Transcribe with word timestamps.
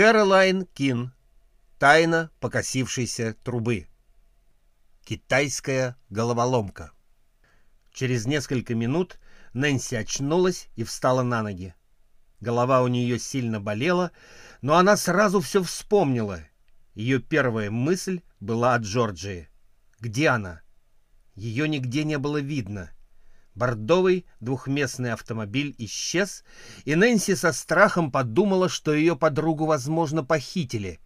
Кэролайн 0.00 0.64
Кин. 0.72 1.12
Тайна 1.78 2.30
покосившейся 2.40 3.36
трубы. 3.44 3.86
Китайская 5.04 5.94
головоломка. 6.08 6.92
Через 7.92 8.24
несколько 8.24 8.74
минут 8.74 9.20
Нэнси 9.52 9.96
очнулась 9.96 10.68
и 10.74 10.84
встала 10.84 11.22
на 11.22 11.42
ноги. 11.42 11.74
Голова 12.40 12.80
у 12.80 12.88
нее 12.88 13.18
сильно 13.18 13.60
болела, 13.60 14.10
но 14.62 14.76
она 14.76 14.96
сразу 14.96 15.42
все 15.42 15.62
вспомнила. 15.62 16.40
Ее 16.94 17.20
первая 17.20 17.70
мысль 17.70 18.22
была 18.40 18.76
от 18.76 18.84
Джорджии. 18.84 19.50
Где 19.98 20.28
она? 20.28 20.62
Ее 21.34 21.68
нигде 21.68 22.04
не 22.04 22.16
было 22.16 22.38
видно. 22.38 22.90
Бордовый 23.54 24.26
двухместный 24.38 25.12
автомобиль 25.12 25.74
исчез, 25.78 26.44
и 26.84 26.94
Нэнси 26.94 27.34
со 27.34 27.52
страхом 27.52 28.12
подумала, 28.12 28.68
что 28.68 28.94
ее 28.94 29.16
подругу, 29.16 29.66
возможно, 29.66 30.24
похитили. 30.24 31.00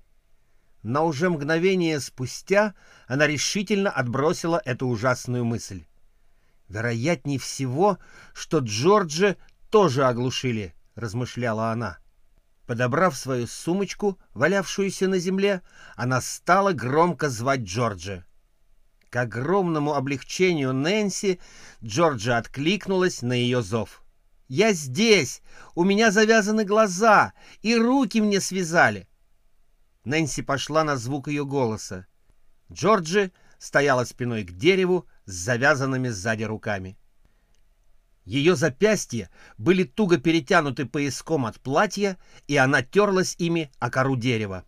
Но 0.82 1.06
уже 1.06 1.30
мгновение 1.30 1.98
спустя 2.00 2.74
она 3.06 3.26
решительно 3.26 3.90
отбросила 3.90 4.60
эту 4.64 4.86
ужасную 4.86 5.44
мысль. 5.44 5.84
Вероятнее 6.68 7.38
всего, 7.38 7.98
что 8.34 8.58
Джорджа 8.58 9.36
тоже 9.70 10.06
оглушили, 10.06 10.74
размышляла 10.94 11.70
она. 11.70 11.98
Подобрав 12.66 13.16
свою 13.16 13.46
сумочку, 13.46 14.18
валявшуюся 14.32 15.08
на 15.08 15.18
земле, 15.18 15.62
она 15.96 16.20
стала 16.20 16.72
громко 16.72 17.28
звать 17.28 17.60
Джорджа. 17.60 18.24
К 19.14 19.18
огромному 19.18 19.94
облегчению 19.94 20.72
Нэнси 20.72 21.38
Джорджа 21.84 22.36
откликнулась 22.36 23.22
на 23.22 23.32
ее 23.32 23.62
зов. 23.62 24.02
«Я 24.48 24.72
здесь! 24.72 25.40
У 25.76 25.84
меня 25.84 26.10
завязаны 26.10 26.64
глаза, 26.64 27.32
и 27.62 27.76
руки 27.76 28.20
мне 28.20 28.40
связали!» 28.40 29.06
Нэнси 30.04 30.42
пошла 30.42 30.82
на 30.82 30.96
звук 30.96 31.28
ее 31.28 31.44
голоса. 31.46 32.08
Джорджи 32.72 33.30
стояла 33.60 34.02
спиной 34.02 34.42
к 34.42 34.50
дереву 34.50 35.06
с 35.26 35.32
завязанными 35.32 36.08
сзади 36.08 36.42
руками. 36.42 36.98
Ее 38.24 38.56
запястья 38.56 39.30
были 39.58 39.84
туго 39.84 40.18
перетянуты 40.18 40.86
пояском 40.86 41.46
от 41.46 41.60
платья, 41.60 42.18
и 42.48 42.56
она 42.56 42.82
терлась 42.82 43.36
ими 43.38 43.70
о 43.78 43.90
кору 43.90 44.16
дерева. 44.16 44.64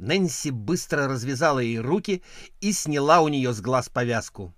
Нэнси 0.00 0.48
быстро 0.48 1.08
развязала 1.08 1.58
ей 1.58 1.78
руки 1.78 2.22
и 2.62 2.72
сняла 2.72 3.20
у 3.20 3.28
нее 3.28 3.52
с 3.52 3.60
глаз 3.60 3.90
повязку. 3.90 4.54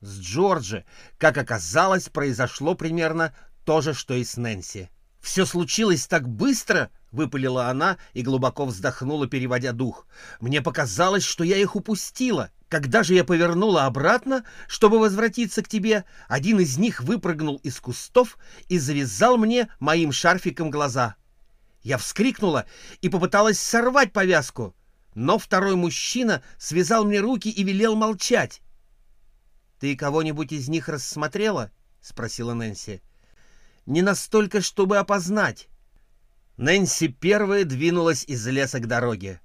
С 0.00 0.18
Джорджи, 0.18 0.86
как 1.18 1.36
оказалось, 1.36 2.08
произошло 2.08 2.74
примерно 2.74 3.34
то 3.66 3.82
же, 3.82 3.92
что 3.92 4.14
и 4.14 4.24
с 4.24 4.38
Нэнси. 4.38 4.88
«Все 5.20 5.44
случилось 5.44 6.06
так 6.06 6.26
быстро!»— 6.26 6.90
выпалила 7.12 7.68
она 7.68 7.98
и 8.14 8.22
глубоко 8.22 8.64
вздохнула, 8.64 9.26
переводя 9.26 9.72
дух. 9.72 10.06
«Мне 10.40 10.62
показалось, 10.62 11.24
что 11.24 11.44
я 11.44 11.58
их 11.58 11.76
упустила. 11.76 12.50
Когда 12.70 13.02
же 13.02 13.12
я 13.12 13.22
повернула 13.22 13.84
обратно, 13.84 14.44
чтобы 14.66 14.98
возвратиться 14.98 15.62
к 15.62 15.68
тебе, 15.68 16.06
один 16.26 16.58
из 16.58 16.78
них 16.78 17.02
выпрыгнул 17.02 17.56
из 17.56 17.78
кустов 17.80 18.38
и 18.68 18.78
завязал 18.78 19.36
мне 19.36 19.68
моим 19.78 20.10
шарфиком 20.10 20.70
глаза. 20.70 21.16
Я 21.82 21.96
вскрикнула 21.96 22.66
и 23.00 23.08
попыталась 23.08 23.58
сорвать 23.58 24.12
повязку, 24.12 24.74
но 25.14 25.38
второй 25.38 25.76
мужчина 25.76 26.42
связал 26.58 27.04
мне 27.04 27.20
руки 27.20 27.48
и 27.48 27.62
велел 27.62 27.96
молчать. 27.96 28.60
«Ты 29.78 29.96
кого-нибудь 29.96 30.52
из 30.52 30.68
них 30.68 30.88
рассмотрела?»— 30.88 31.70
спросила 32.02 32.52
Нэнси. 32.52 33.02
«Не 33.86 34.02
настолько, 34.02 34.60
чтобы 34.60 34.98
опознать». 34.98 35.68
Нэнси 36.58 37.08
первая 37.08 37.64
двинулась 37.64 38.24
из 38.24 38.46
леса 38.46 38.78
к 38.78 38.86
дороге. 38.86 39.40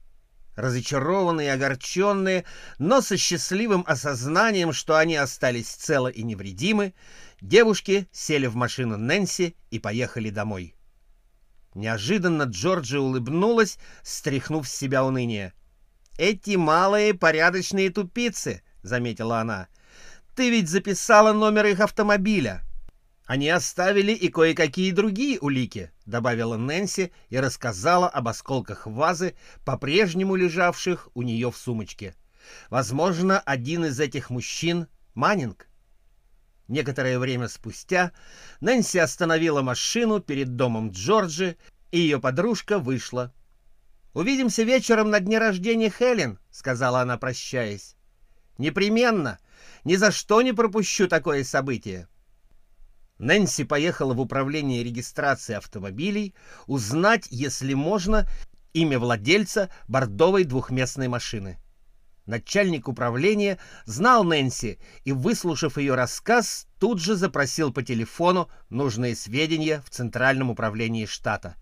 Разочарованные 0.58 1.54
огорченные, 1.54 2.44
но 2.78 3.00
со 3.00 3.16
счастливым 3.16 3.86
осознанием, 3.88 4.74
что 4.74 4.98
они 4.98 5.16
остались 5.16 5.70
целы 5.70 6.12
и 6.12 6.24
невредимы, 6.24 6.94
девушки 7.40 8.10
сели 8.12 8.48
в 8.48 8.56
машину 8.56 8.98
Нэнси 8.98 9.56
и 9.72 9.80
поехали 9.80 10.30
домой. 10.30 10.76
Неожиданно 11.76 12.44
Джорджи 12.44 13.00
улыбнулась, 13.00 13.78
стряхнув 14.02 14.68
с 14.68 14.74
себя 14.74 15.04
уныние. 15.04 15.54
«Эти 16.18 16.56
малые 16.56 17.14
порядочные 17.14 17.90
тупицы»,— 17.90 18.64
заметила 18.82 19.42
она. 19.42 19.68
«Ты 20.36 20.50
ведь 20.50 20.70
записала 20.70 21.34
номер 21.34 21.66
их 21.66 21.82
автомобиля». 21.82 22.64
«Они 23.26 23.50
оставили 23.50 24.14
и 24.14 24.30
кое-какие 24.30 24.92
другие 24.92 25.38
улики»,— 25.40 25.92
добавила 26.06 26.56
Нэнси 26.56 27.12
и 27.30 27.38
рассказала 27.38 28.08
об 28.08 28.30
осколках 28.30 28.88
вазы, 28.88 29.36
по-прежнему 29.66 30.36
лежавших 30.36 31.10
у 31.14 31.24
нее 31.24 31.52
в 31.52 31.58
сумочке. 31.58 32.16
«Возможно, 32.70 33.40
один 33.40 33.84
из 33.86 34.00
этих 34.00 34.30
мужчин— 34.30 34.88
Маннинг». 35.14 35.65
Некоторое 36.68 37.20
время 37.20 37.48
спустя 37.48 38.12
Нэнси 38.60 38.98
остановила 38.98 39.62
машину 39.62 40.20
перед 40.20 40.56
домом 40.56 40.92
Джорджи, 40.92 41.58
и 41.92 42.00
ее 42.00 42.20
подружка 42.20 42.80
вышла. 42.80 43.34
«Увидимся 44.14 44.64
вечером 44.64 45.10
на 45.10 45.20
дне 45.20 45.38
рождения 45.38 45.90
Хелен»,— 45.90 46.40
сказала 46.52 47.02
она, 47.02 47.18
прощаясь. 47.18 47.96
«Непременно. 48.58 49.40
Ни 49.84 49.96
за 49.96 50.12
что 50.12 50.42
не 50.42 50.54
пропущу 50.54 51.08
такое 51.08 51.44
событие». 51.44 52.08
Нэнси 53.20 53.64
поехала 53.64 54.14
в 54.14 54.20
управление 54.20 54.84
регистрации 54.84 55.56
автомобилей 55.56 56.34
узнать, 56.66 57.28
если 57.30 57.74
можно, 57.74 58.28
имя 58.74 59.00
владельца 59.00 59.70
бордовой 59.88 60.44
двухместной 60.44 61.08
машины. 61.08 61.60
Начальник 62.26 62.88
управления 62.88 63.60
знал 63.86 64.24
Нэнси 64.24 64.80
и, 65.04 65.12
выслушав 65.12 65.78
ее 65.78 65.94
рассказ, 65.94 66.68
тут 66.80 67.00
же 67.00 67.16
запросил 67.16 67.72
по 67.72 67.84
телефону 67.84 68.50
нужные 68.70 69.16
сведения 69.16 69.84
в 69.86 69.92
Центральном 69.92 70.50
управлении 70.50 71.06
штата. 71.06 71.56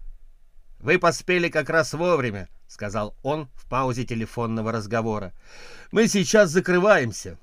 «Вы 0.80 1.00
поспели 1.00 1.50
как 1.50 1.70
раз 1.70 1.94
вовремя»,— 1.94 2.48
сказал 2.68 3.16
он 3.24 3.50
в 3.54 3.68
паузе 3.68 4.06
телефонного 4.06 4.72
разговора. 4.72 5.34
«Мы 5.92 6.08
сейчас 6.08 6.50
закрываемся». 6.50 7.38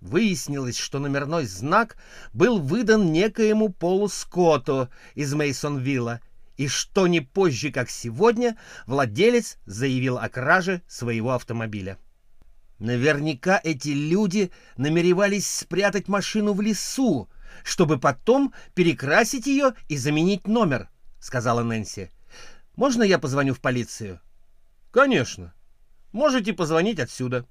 Выяснилось, 0.00 0.76
что 0.76 0.98
номерной 0.98 1.46
знак 1.46 1.96
был 2.32 2.60
выдан 2.60 3.10
некоему 3.10 3.70
Полу 3.70 4.08
Скотту 4.08 4.90
из 5.14 5.34
Мейсонвилла, 5.34 6.20
и 6.56 6.68
что 6.68 7.06
не 7.06 7.20
позже, 7.20 7.72
как 7.72 7.90
сегодня, 7.90 8.56
владелец 8.86 9.58
заявил 9.64 10.18
о 10.18 10.28
краже 10.28 10.82
своего 10.86 11.32
автомобиля. 11.32 11.98
Наверняка 12.78 13.60
эти 13.62 13.88
люди 13.88 14.52
намеревались 14.76 15.48
спрятать 15.48 16.08
машину 16.08 16.52
в 16.52 16.60
лесу, 16.60 17.28
чтобы 17.64 17.98
потом 17.98 18.54
перекрасить 18.74 19.46
ее 19.46 19.74
и 19.88 19.96
заменить 19.96 20.46
номер, 20.46 20.88
сказала 21.18 21.62
Нэнси. 21.62 22.10
Можно 22.76 23.02
я 23.02 23.18
позвоню 23.18 23.54
в 23.54 23.60
полицию? 23.60 24.20
Конечно. 24.92 25.52
Можете 26.12 26.52
позвонить 26.52 27.00
отсюда. 27.00 27.46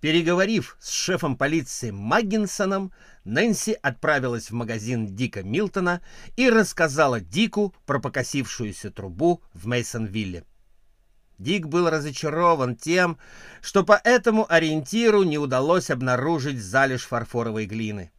Переговорив 0.00 0.76
с 0.80 0.90
шефом 0.90 1.36
полиции 1.36 1.90
Маггинсоном, 1.90 2.92
Нэнси 3.24 3.78
отправилась 3.80 4.50
в 4.50 4.54
магазин 4.54 5.06
Дика 5.14 5.42
Милтона 5.42 6.02
и 6.36 6.50
рассказала 6.50 7.20
Дику 7.20 7.74
про 7.86 8.00
покосившуюся 8.00 8.90
трубу 8.90 9.42
в 9.54 9.66
Мейсонвилле. 9.66 10.44
Дик 11.44 11.66
был 11.66 11.90
разочарован 11.90 12.74
тем, 12.74 13.18
что 13.60 13.84
по 13.84 14.00
этому 14.02 14.50
ориентиру 14.50 15.24
не 15.24 15.36
удалось 15.36 15.90
обнаружить 15.90 16.58
залежь 16.58 17.04
фарфоровой 17.04 17.66
глины. 17.66 18.10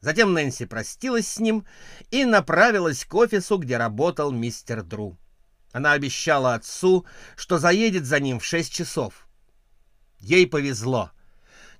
Затем 0.00 0.32
Нэнси 0.32 0.66
простилась 0.66 1.26
с 1.26 1.40
ним 1.40 1.66
и 2.12 2.24
направилась 2.24 3.04
к 3.04 3.12
офису, 3.14 3.58
где 3.58 3.78
работал 3.78 4.30
мистер 4.30 4.84
Дру. 4.84 5.18
Она 5.72 5.92
обещала 5.92 6.54
отцу, 6.54 7.04
что 7.34 7.58
заедет 7.58 8.04
за 8.04 8.20
ним 8.20 8.38
в 8.38 8.44
шесть 8.44 8.72
часов. 8.72 9.26
Ей 10.20 10.46
повезло. 10.46 11.10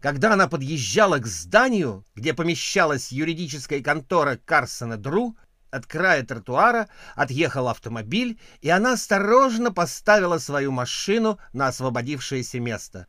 Когда 0.00 0.32
она 0.32 0.48
подъезжала 0.48 1.18
к 1.18 1.26
зданию, 1.26 2.04
где 2.16 2.34
помещалась 2.34 3.12
юридическая 3.12 3.80
контора 3.82 4.36
Карсона 4.44 4.96
Дру, 4.96 5.36
от 5.72 5.86
края 5.86 6.22
тротуара 6.22 6.88
отъехал 7.16 7.68
автомобиль, 7.68 8.38
и 8.60 8.68
она 8.68 8.92
осторожно 8.92 9.72
поставила 9.72 10.38
свою 10.38 10.70
машину 10.70 11.38
на 11.54 11.68
освободившееся 11.68 12.60
место. 12.60 13.06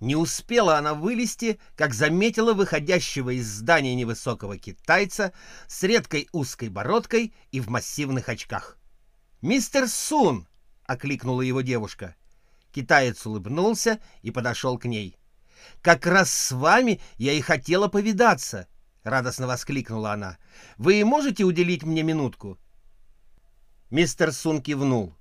Не 0.00 0.14
успела 0.14 0.78
она 0.78 0.94
вылезти, 0.94 1.58
как 1.76 1.92
заметила 1.92 2.52
выходящего 2.52 3.30
из 3.30 3.48
здания 3.48 3.94
невысокого 3.94 4.56
китайца 4.56 5.32
с 5.66 5.82
редкой 5.82 6.28
узкой 6.32 6.68
бородкой 6.68 7.34
и 7.50 7.60
в 7.60 7.68
массивных 7.68 8.28
очках. 8.28 8.78
«Мистер 9.42 9.88
Сун!»— 9.88 10.46
окликнула 10.86 11.42
его 11.42 11.60
девушка. 11.60 12.14
Китаец 12.72 13.26
улыбнулся 13.26 14.00
и 14.22 14.30
подошел 14.30 14.78
к 14.78 14.84
ней. 14.84 15.16
«Как 15.82 16.06
раз 16.06 16.32
с 16.32 16.52
вами 16.52 17.00
я 17.16 17.32
и 17.32 17.40
хотела 17.40 17.88
повидаться!»— 17.88 18.68
радостно 19.04 19.46
воскликнула 19.46 20.12
она. 20.12 20.38
«Вы 20.76 21.04
можете 21.04 21.44
уделить 21.44 21.84
мне 21.84 22.02
минутку?» 22.02 22.58
Мистер 23.90 24.32
Сун 24.32 24.60
кивнул. 24.60 25.14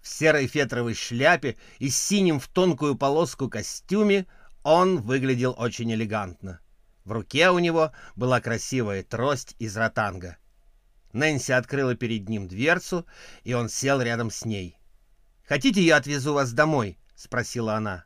В 0.00 0.08
серой 0.08 0.46
фетровой 0.46 0.94
шляпе 0.94 1.56
и 1.78 1.90
синим 1.90 2.38
в 2.38 2.46
тонкую 2.46 2.94
полоску 2.94 3.48
костюме 3.48 4.26
он 4.62 5.00
выглядел 5.02 5.54
очень 5.58 5.92
элегантно. 5.92 6.60
В 7.04 7.12
руке 7.12 7.50
у 7.50 7.58
него 7.58 7.92
была 8.14 8.40
красивая 8.40 9.02
трость 9.02 9.56
из 9.58 9.76
ротанга. 9.76 10.36
Нэнси 11.12 11.52
открыла 11.52 11.94
перед 11.94 12.28
ним 12.28 12.46
дверцу, 12.46 13.06
и 13.42 13.54
он 13.54 13.68
сел 13.68 14.00
рядом 14.00 14.30
с 14.30 14.44
ней. 14.44 14.78
«Хотите, 15.44 15.80
я 15.82 15.96
отвезу 15.96 16.34
вас 16.34 16.52
домой?»— 16.52 16.98
спросила 17.14 17.74
она. 17.74 18.04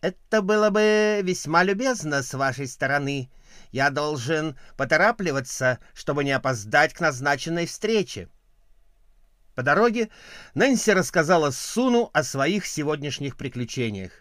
«Это 0.00 0.42
было 0.42 0.70
бы 0.70 1.20
весьма 1.22 1.62
любезно 1.64 2.22
с 2.22 2.32
вашей 2.34 2.68
стороны. 2.68 3.30
Я 3.72 3.90
должен 3.90 4.56
поторапливаться, 4.76 5.78
чтобы 5.94 6.24
не 6.24 6.32
опоздать 6.32 6.94
к 6.94 7.00
назначенной 7.00 7.66
встрече». 7.66 8.28
По 9.54 9.62
дороге 9.64 10.08
Нэнси 10.54 10.90
рассказала 10.90 11.50
Суну 11.50 12.10
о 12.12 12.22
своих 12.22 12.64
сегодняшних 12.64 13.36
приключениях. 13.36 14.12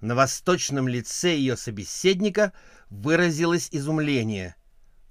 На 0.00 0.14
восточном 0.14 0.86
лице 0.86 1.34
ее 1.34 1.56
собеседника 1.56 2.52
выразилось 2.90 3.68
изумление. 3.72 4.54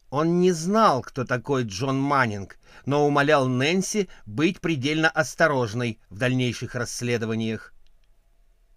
Он 0.10 0.40
не 0.40 0.52
знал, 0.52 1.02
кто 1.02 1.26
такой 1.26 1.64
Джон 1.64 2.00
Маннинг, 2.00 2.58
но 2.86 3.06
умолял 3.06 3.48
Нэнси 3.48 4.08
быть 4.26 4.62
предельно 4.62 5.10
осторожной 5.10 6.00
в 6.10 6.20
дальнейших 6.20 6.76
расследованиях. 6.76 7.74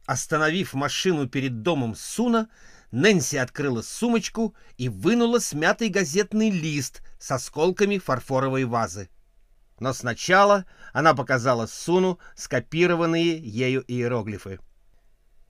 Остановив 0.07 0.75
машину 0.75 1.29
перед 1.29 1.63
домом 1.63 1.95
Суна, 1.95 2.49
Нэнси 2.91 3.37
открыла 3.37 3.83
сумочку 3.83 4.55
и 4.77 4.89
вынула 4.89 5.39
смятый 5.39 5.89
газетный 5.89 6.51
лист 6.51 7.03
с 7.19 7.31
осколками 7.31 7.99
фарфоровой 7.99 8.65
вазы. 8.65 9.09
Но 9.79 9.93
сначала 9.93 10.67
она 10.93 11.15
показала 11.15 11.67
Суну 11.67 12.19
скопированные 12.35 13.39
ею 13.39 13.85
иероглифы. 13.87 14.59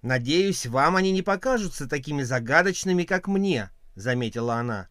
«Надеюсь, 0.02 0.66
вам 0.66 0.96
они 0.96 1.10
не 1.10 1.22
покажутся 1.22 1.88
такими 1.88 2.22
загадочными, 2.22 3.04
как 3.04 3.26
мне»,— 3.26 3.70
заметила 3.94 4.54
она. 4.54 4.88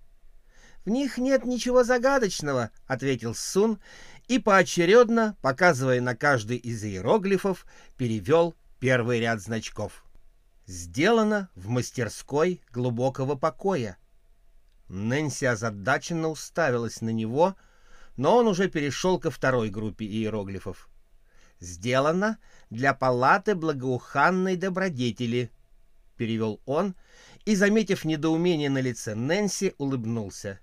«В 0.86 0.90
них 0.90 1.18
нет 1.18 1.46
ничего 1.46 1.84
загадочного»,— 1.84 2.72
ответил 2.88 3.36
Сун 3.36 3.80
и 4.28 4.40
поочередно, 4.40 5.36
показывая 5.42 6.02
на 6.02 6.16
каждый 6.16 6.58
из 6.58 6.84
иероглифов, 6.84 7.66
перевел 7.98 8.56
первый 8.80 9.20
ряд 9.20 9.42
значков. 9.42 10.06
«Сделано 10.66 11.50
в 11.56 11.68
мастерской 11.68 12.62
глубокого 12.72 13.36
покоя». 13.36 13.98
Нэнси 14.88 15.46
озадаченно 15.46 16.30
уставилась 16.30 17.02
на 17.02 17.10
него, 17.10 17.56
но 18.18 18.38
он 18.38 18.48
уже 18.48 18.70
перешел 18.70 19.20
ко 19.20 19.32
второй 19.32 19.70
группе 19.70 20.06
иероглифов 20.06 20.90
сделано 21.60 22.40
для 22.70 22.94
палаты 22.94 23.56
благоуханной 23.56 24.56
добродетели»,— 24.56 25.52
перевел 26.18 26.62
он 26.66 26.96
и, 27.46 27.56
заметив 27.56 28.06
недоумение 28.06 28.70
на 28.70 28.80
лице 28.82 29.16
Нэнси, 29.16 29.76
улыбнулся. 29.78 30.60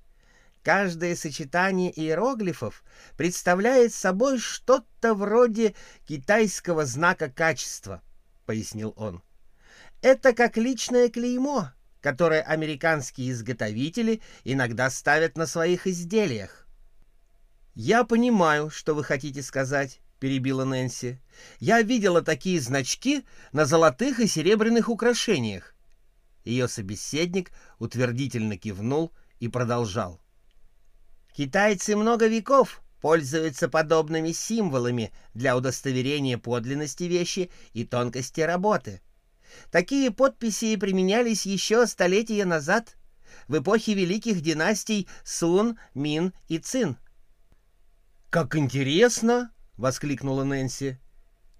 «Каждое 0.66 1.14
сочетание 1.14 1.92
иероглифов 1.96 2.82
представляет 3.16 3.94
собой 3.94 4.40
что-то 4.40 5.14
вроде 5.14 5.76
китайского 6.08 6.84
знака 6.84 7.30
качества»,— 7.30 8.02
пояснил 8.46 8.92
он. 8.96 9.22
«Это 10.02 10.32
как 10.32 10.56
личное 10.56 11.08
клеймо, 11.08 11.70
которое 12.00 12.42
американские 12.42 13.30
изготовители 13.30 14.20
иногда 14.42 14.90
ставят 14.90 15.36
на 15.36 15.46
своих 15.46 15.86
изделиях». 15.86 16.66
«Я 17.76 18.02
понимаю, 18.02 18.68
что 18.68 18.96
вы 18.96 19.04
хотите 19.04 19.44
сказать»,— 19.44 20.00
перебила 20.18 20.64
Нэнси. 20.64 21.20
«Я 21.60 21.80
видела 21.82 22.22
такие 22.22 22.60
значки 22.60 23.24
на 23.52 23.66
золотых 23.66 24.18
и 24.18 24.26
серебряных 24.26 24.88
украшениях». 24.88 25.76
Ее 26.42 26.66
собеседник 26.66 27.52
утвердительно 27.78 28.58
кивнул 28.58 29.12
и 29.38 29.46
продолжал. 29.46 30.20
«Китайцы 31.36 31.96
много 31.96 32.28
веков 32.28 32.80
пользуются 33.02 33.68
подобными 33.68 34.32
символами 34.32 35.12
для 35.34 35.54
удостоверения 35.54 36.38
подлинности 36.38 37.02
вещи 37.02 37.50
и 37.74 37.84
тонкости 37.84 38.40
работы. 38.40 39.02
Такие 39.70 40.10
подписи 40.10 40.76
применялись 40.76 41.44
еще 41.44 41.86
столетия 41.86 42.46
назад, 42.46 42.96
в 43.48 43.58
эпохе 43.58 43.92
великих 43.92 44.40
династий 44.40 45.08
Сун, 45.24 45.78
Мин 45.92 46.32
и 46.48 46.56
Цин». 46.56 46.96
«Как 48.30 48.56
интересно!»— 48.56 49.52
воскликнула 49.76 50.42
Нэнси. 50.42 50.98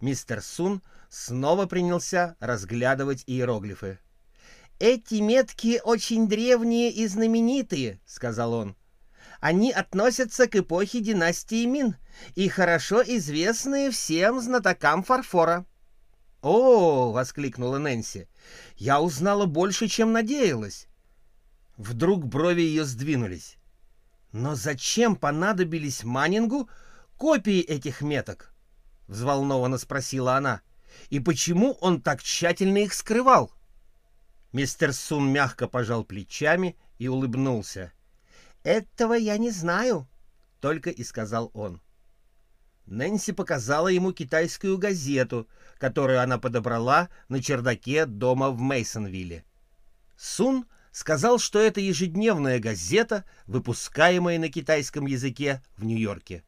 Мистер 0.01 0.41
Сун 0.41 0.81
снова 1.11 1.67
принялся 1.67 2.37
разглядывать 2.41 3.25
иероглифы. 3.27 3.99
«Эти 4.79 5.17
метки 5.17 5.83
очень 5.85 6.29
древние 6.29 6.91
и 6.91 7.07
знаменитые»,— 7.07 8.01
сказал 8.07 8.55
он. 8.55 8.77
«Они 9.41 9.71
относятся 9.71 10.47
к 10.47 10.57
эпохе 10.57 11.01
династии 11.01 11.67
Мин 11.67 11.97
и 12.35 12.49
хорошо 12.49 13.03
известны 13.03 13.91
всем 13.91 14.41
знатокам 14.41 15.03
фарфора». 15.03 15.67
«О!»— 16.43 17.11
воскликнула 17.13 17.79
Нэнси. 17.79 18.29
«Я 18.77 19.01
узнала 19.01 19.47
больше, 19.47 19.89
чем 19.89 20.13
надеялась». 20.13 20.89
Вдруг 21.77 22.25
брови 22.25 22.63
ее 22.63 22.85
сдвинулись. 22.85 23.57
«Но 24.33 24.55
зачем 24.55 25.17
понадобились 25.17 26.05
Маннингу 26.05 26.69
копии 27.17 27.61
этих 27.61 28.01
меток?— 28.01 28.53
взволнованно 29.09 29.79
спросила 29.79 30.37
она.— 30.37 30.63
И 31.11 31.21
почему 31.21 31.73
он 31.81 32.01
так 32.01 32.23
тщательно 32.23 32.79
их 32.79 32.95
скрывал? 32.95 33.53
Мистер 34.53 34.93
Сун 34.93 35.31
мягко 35.31 35.69
пожал 35.69 36.05
плечами 36.05 36.77
и 36.99 37.09
улыбнулся.— 37.09 37.93
Этого 38.67 39.15
я 39.15 39.39
не 39.39 39.53
знаю,— 39.53 40.09
только 40.61 40.91
и 40.91 41.05
сказал 41.05 41.53
он. 41.55 41.81
Нэнси 42.87 43.31
показала 43.31 43.87
ему 43.87 44.11
китайскую 44.11 44.77
газету, 44.77 45.49
которую 45.79 46.21
она 46.21 46.39
подобрала 46.39 47.09
на 47.29 47.41
чердаке 47.41 48.07
дома 48.07 48.51
в 48.51 48.59
Мейсонвилле. 48.59 49.45
Сун 50.17 50.67
сказал, 50.91 51.39
что 51.39 51.61
это 51.61 51.81
ежедневная 51.81 52.59
газета, 52.59 53.25
выпускаемая 53.47 54.37
на 54.41 54.49
китайском 54.49 55.07
языке 55.07 55.63
в 55.77 55.85
Нью-Йорке. 55.85 56.43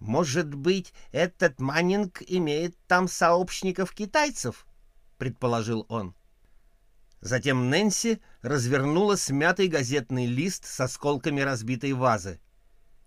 Может 0.00 0.52
быть, 0.56 0.92
этот 1.12 1.60
Маннинг 1.60 2.20
имеет 2.26 2.76
там 2.88 3.06
сообщников 3.06 3.92
китайцев? 3.92 4.66
предположил 5.18 5.86
он. 5.88 6.15
Затем 7.20 7.70
Нэнси 7.70 8.20
развернула 8.42 9.16
смятый 9.16 9.68
газетный 9.68 10.26
лист 10.26 10.66
с 10.66 10.80
осколками 10.80 11.40
разбитой 11.40 11.92
вазы. 11.92 12.40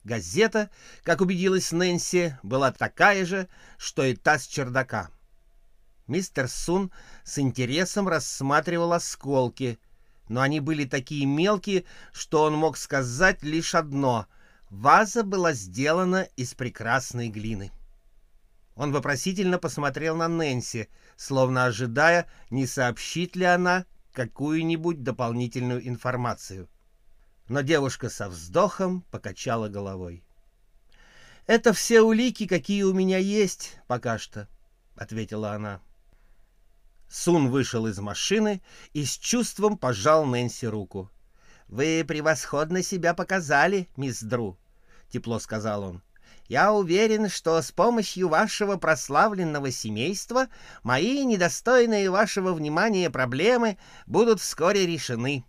Газета, 0.04 0.70
как 1.04 1.22
убедилась 1.22 1.72
Нэнси, 1.72 2.38
была 2.44 2.72
такая 2.72 3.26
же, 3.26 3.48
что 3.78 4.04
и 4.04 4.16
та 4.16 4.40
с 4.40 4.48
чердака. 4.48 5.10
Мистер 6.08 6.48
Сун 6.48 6.92
с 7.24 7.38
интересом 7.38 8.08
рассматривал 8.08 8.94
осколки, 8.94 9.78
но 10.28 10.42
они 10.42 10.60
были 10.60 10.86
такие 10.86 11.26
мелкие, 11.26 11.86
что 12.12 12.44
он 12.44 12.56
мог 12.56 12.78
сказать 12.78 13.44
лишь 13.44 13.76
одно— 13.76 14.28
Ваза 14.70 15.24
была 15.24 15.54
сделана 15.54 16.28
из 16.36 16.54
прекрасной 16.54 17.30
глины. 17.30 17.72
Он 18.76 18.92
вопросительно 18.92 19.58
посмотрел 19.58 20.16
на 20.16 20.28
Нэнси, 20.28 20.90
словно 21.18 21.66
ожидая, 21.66 22.30
не 22.52 22.68
сообщит 22.68 23.36
ли 23.36 23.46
она 23.46 23.86
какую-нибудь 24.20 25.02
дополнительную 25.02 25.88
информацию. 25.88 26.68
Но 27.48 27.62
девушка 27.62 28.10
со 28.10 28.28
вздохом 28.28 29.04
покачала 29.12 29.70
головой. 29.70 30.26
«Это 31.48 31.72
все 31.72 32.02
улики, 32.02 32.46
какие 32.46 32.84
у 32.84 32.94
меня 32.94 33.18
есть 33.18 33.78
пока 33.88 34.18
что»,— 34.18 34.50
ответила 34.98 35.54
она. 35.54 35.80
Сун 37.10 37.50
вышел 37.50 37.88
из 37.88 37.98
машины 38.00 38.62
и 38.92 39.06
с 39.06 39.18
чувством 39.18 39.78
пожал 39.78 40.26
Нэнси 40.26 40.66
руку. 40.66 41.10
«Вы 41.70 42.04
превосходно 42.06 42.84
себя 42.84 43.14
показали, 43.14 43.88
мисс 43.96 44.22
Дру»,— 44.22 44.58
тепло 45.10 45.40
сказал 45.40 45.84
он. 45.84 46.04
«Я 46.50 46.74
уверен, 46.74 47.30
что 47.30 47.62
с 47.62 47.72
помощью 47.72 48.28
вашего 48.28 48.78
прославленного 48.78 49.70
семейства 49.70 50.48
мои 50.82 51.24
недостойные 51.24 52.10
вашего 52.10 52.54
внимания 52.54 53.12
проблемы 53.12 53.78
будут 54.08 54.42
вскоре 54.42 54.88
решены». 54.88 55.46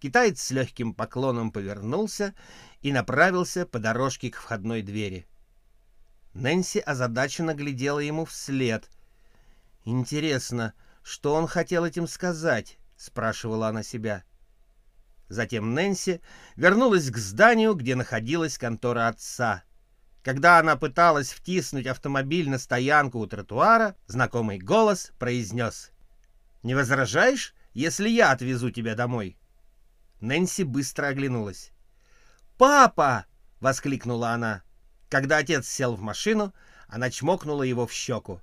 Китаец 0.00 0.40
с 0.40 0.50
легким 0.52 0.94
поклоном 0.94 1.52
повернулся 1.52 2.34
и 2.80 2.92
направился 2.92 3.66
по 3.66 3.78
дорожке 3.78 4.30
к 4.30 4.36
входной 4.36 4.80
двери. 4.80 5.26
Нэнси 6.32 6.78
озадаченно 6.78 7.52
глядела 7.52 7.98
ему 7.98 8.24
вслед. 8.24 8.88
«Интересно, 9.84 10.72
что 11.02 11.34
он 11.34 11.46
хотел 11.46 11.84
этим 11.84 12.08
сказать?»— 12.08 12.78
спрашивала 12.96 13.68
она 13.68 13.82
себя. 13.82 14.24
Затем 15.28 15.74
Нэнси 15.74 16.22
вернулась 16.56 17.10
к 17.10 17.18
зданию, 17.18 17.74
где 17.74 17.96
находилась 17.96 18.56
контора 18.56 19.08
отца. 19.08 19.62
Когда 20.22 20.58
она 20.58 20.76
пыталась 20.76 21.32
втиснуть 21.32 21.86
автомобиль 21.86 22.48
на 22.50 22.58
стоянку 22.58 23.18
у 23.18 23.26
тротуара, 23.26 23.96
знакомый 24.06 24.58
голос 24.58 25.12
произнес 25.18 25.92
«Не 26.62 26.74
возражаешь, 26.74 27.54
если 27.72 28.08
я 28.08 28.32
отвезу 28.32 28.70
тебя 28.70 28.94
домой?» 28.94 29.38
Нэнси 30.20 30.64
быстро 30.64 31.06
оглянулась. 31.06 31.72
«Папа!»— 32.58 33.24
воскликнула 33.60 34.30
она. 34.32 34.62
Когда 35.08 35.38
отец 35.38 35.66
сел 35.66 35.94
в 35.94 36.02
машину, 36.02 36.52
она 36.86 37.10
чмокнула 37.10 37.62
его 37.62 37.86
в 37.86 37.92
щеку. 37.92 38.42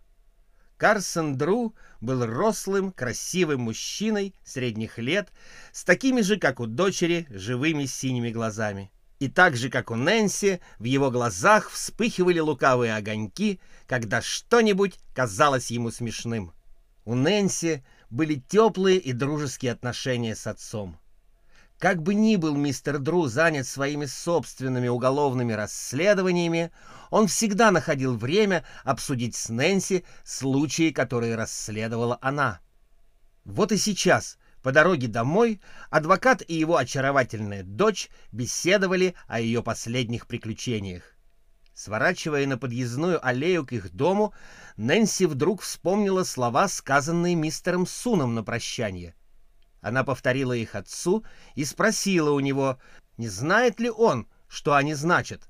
Карсон 0.78 1.38
Дру 1.38 1.76
был 2.02 2.26
рослым, 2.26 2.92
красивым 2.92 3.62
мужчиной 3.62 4.34
средних 4.44 4.98
лет, 4.98 5.30
с 5.72 5.84
такими 5.84 6.22
же, 6.22 6.38
как 6.38 6.60
у 6.60 6.66
дочери, 6.66 7.28
живыми 7.30 7.86
синими 7.86 8.32
глазами. 8.32 8.92
И 9.20 9.30
так 9.30 9.56
же, 9.56 9.70
как 9.70 9.90
у 9.90 9.96
Нэнси, 9.96 10.60
в 10.78 10.84
его 10.84 11.10
глазах 11.10 11.72
вспыхивали 11.72 12.40
лукавые 12.40 12.96
огоньки, 12.96 13.60
когда 13.88 14.22
что-нибудь 14.22 15.00
казалось 15.16 15.72
ему 15.72 15.90
смешным. 15.90 16.54
У 17.04 17.16
Нэнси 17.16 17.84
были 18.10 18.36
теплые 18.36 18.98
и 19.00 19.14
дружеские 19.14 19.72
отношения 19.72 20.36
с 20.36 20.46
отцом. 20.46 21.00
Как 21.80 22.02
бы 22.02 22.16
ни 22.16 22.36
был 22.38 22.56
мистер 22.56 22.98
Дру 22.98 23.28
занят 23.28 23.68
своими 23.68 24.06
собственными 24.06 24.88
уголовными 24.88 25.54
расследованиями, 25.54 26.72
он 27.12 27.28
всегда 27.28 27.70
находил 27.72 28.18
время 28.18 28.66
обсудить 28.84 29.36
с 29.36 29.50
Нэнси 29.50 30.04
случаи, 30.24 30.90
которые 30.90 31.36
расследовала 31.36 32.18
она. 32.22 32.60
Вот 33.46 33.72
и 33.72 33.78
сейчас, 33.78 34.38
по 34.68 34.74
дороге 34.74 35.08
домой, 35.08 35.62
адвокат 35.90 36.44
и 36.46 36.54
его 36.54 36.76
очаровательная 36.76 37.64
дочь 37.64 38.10
беседовали 38.34 39.16
о 39.26 39.40
ее 39.40 39.64
последних 39.64 40.28
приключениях. 40.28 41.04
Сворачивая 41.74 42.46
на 42.48 42.58
подъездную 42.58 43.26
аллею 43.26 43.66
к 43.66 43.72
их 43.72 43.94
дому, 43.94 44.34
Нэнси 44.76 45.24
вдруг 45.24 45.62
вспомнила 45.62 46.26
слова, 46.26 46.68
сказанные 46.68 47.34
мистером 47.34 47.88
Суном 47.88 48.36
на 48.36 48.44
прощание. 48.44 49.16
Она 49.80 50.04
повторила 50.04 50.52
их 50.52 50.76
отцу 50.76 51.24
и 51.56 51.64
спросила 51.64 52.32
у 52.32 52.42
него, 52.42 52.78
не 53.16 53.30
знает 53.30 53.80
ли 53.80 53.90
он, 53.90 54.28
что 54.50 54.74
они 54.74 54.96
значат. 54.96 55.48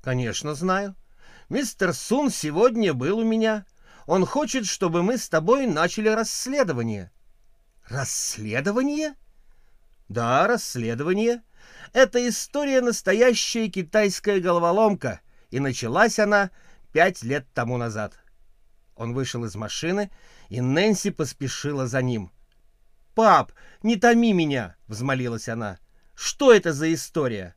«Конечно, 0.00 0.54
знаю. 0.54 0.96
Мистер 1.50 1.92
Сун 1.92 2.30
сегодня 2.30 2.94
был 2.94 3.18
у 3.18 3.22
меня. 3.22 3.66
Он 4.06 4.24
хочет, 4.24 4.64
чтобы 4.64 5.02
мы 5.02 5.18
с 5.18 5.28
тобой 5.28 5.66
начали 5.66 6.08
расследование». 6.08 7.12
«Расследование?» 7.90 9.14
«Да, 10.08 10.46
расследование. 10.46 11.42
Это 11.92 12.26
история 12.26 12.80
настоящая 12.80 13.68
китайская 13.68 14.40
головоломка, 14.40 15.20
и 15.50 15.60
началась 15.60 16.18
она 16.18 16.50
пять 16.92 17.22
лет 17.22 17.46
тому 17.52 17.76
назад». 17.76 18.18
Он 18.96 19.12
вышел 19.12 19.44
из 19.44 19.54
машины, 19.54 20.10
и 20.48 20.62
Нэнси 20.62 21.10
поспешила 21.10 21.86
за 21.86 22.00
ним— 22.00 22.32
«Пап, 23.14 23.52
не 23.82 23.96
томи 23.96 24.32
меня!»— 24.32 24.76
взмолилась 24.86 25.48
она. 25.48 25.78
«Что 26.14 26.52
это 26.54 26.72
за 26.72 26.92
история?» 26.94 27.54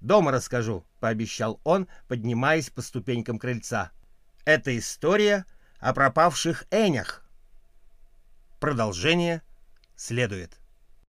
«Дома 0.00 0.32
расскажу»,— 0.32 0.84
пообещал 1.00 1.60
он, 1.64 1.88
поднимаясь 2.08 2.70
по 2.70 2.82
ступенькам 2.82 3.38
крыльца. 3.38 3.92
«Это 4.44 4.76
история 4.76 5.46
о 5.78 5.94
пропавших 5.94 6.64
Энях». 6.70 7.24
Продолжение 8.60 9.42
следует. 10.02 10.61